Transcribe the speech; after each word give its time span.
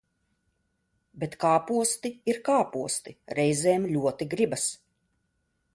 Bet 1.23 1.37
kāposti 1.43 2.13
ir 2.33 2.41
kāposti, 2.49 3.15
reizēm 3.41 3.87
ļoti 3.95 4.33
gribas. 4.35 4.67